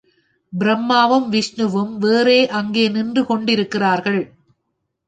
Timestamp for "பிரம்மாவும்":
0.53-1.27